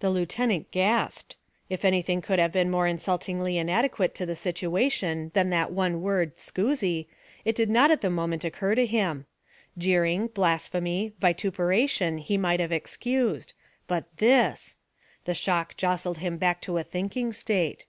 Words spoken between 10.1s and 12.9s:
blasphemy, vituperation, he might have